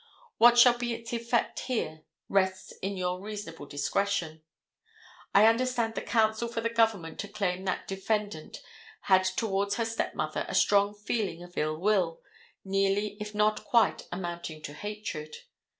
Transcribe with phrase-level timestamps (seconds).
[0.39, 4.41] What shall be its effect here rests in your reasonable discretion.
[5.31, 8.63] I understand the counsel for the government to claim that defendant
[9.01, 12.17] had towards her stepmother a strong feeling of illwill,
[12.65, 15.35] nearly if not quite amounting to hatred.